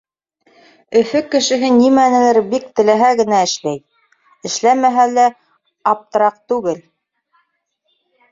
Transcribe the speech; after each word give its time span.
Өфө 0.99 1.19
кешеһе 1.35 1.67
нимәнелер 1.73 2.39
бик 2.53 2.63
теләһә 2.79 3.11
генә 3.19 3.41
эшләй. 3.49 3.77
Эшләмәһә 4.51 5.05
ла 5.13 5.25
аптыраҡ 5.93 6.41
түгел. 6.55 6.81